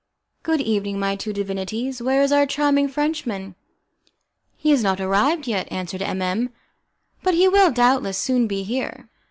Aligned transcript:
"Good 0.41 0.61
evening, 0.61 0.97
my 0.97 1.15
two 1.15 1.31
divinities, 1.31 2.01
where 2.01 2.23
is 2.23 2.31
our 2.31 2.47
charming 2.47 2.87
Frenchman?" 2.87 3.53
"He 4.57 4.71
has 4.71 4.81
not 4.81 4.99
arrived 4.99 5.45
yet," 5.47 5.71
answered 5.71 6.01
M 6.01 6.23
M, 6.23 6.49
"but 7.21 7.35
he 7.35 7.47
will 7.47 7.69
doubtless 7.69 8.17
soon 8.17 8.47
be 8.47 8.63
here." 8.63 9.11